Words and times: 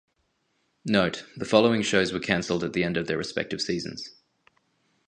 Note: 0.83 1.25
The 1.37 1.45
following 1.45 1.83
shows 1.83 2.11
were 2.11 2.19
canceled 2.19 2.63
at 2.63 2.73
the 2.73 2.83
end 2.83 2.97
of 2.97 3.05
their 3.05 3.19
respective 3.19 3.61
seasons. 3.61 4.09